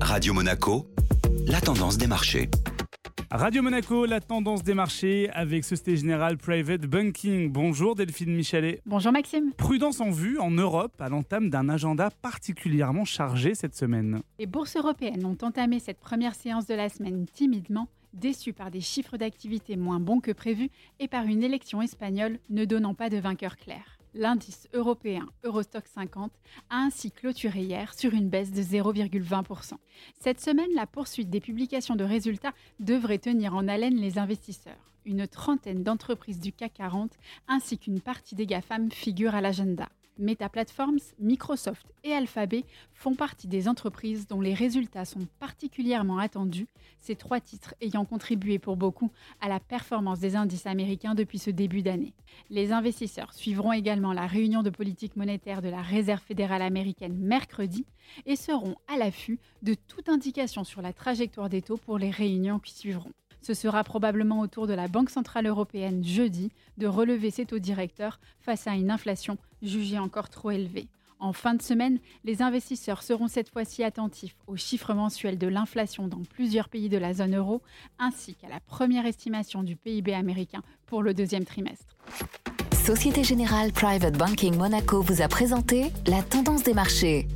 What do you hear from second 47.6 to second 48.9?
ayant contribué pour